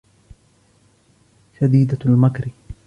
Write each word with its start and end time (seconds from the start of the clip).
شَدِيدَةُ 1.59 1.99
الْمَكْرِ 2.05 2.49